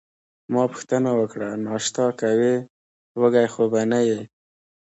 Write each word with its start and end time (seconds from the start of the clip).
ما 0.53 0.63
پوښتنه 0.71 1.11
وکړه: 1.19 1.49
ناشته 1.65 2.03
کوې، 2.21 2.55
وږې 3.19 3.45
خو 3.53 3.63
به 3.71 3.81
نه 3.91 3.99
یې؟ 4.09 4.21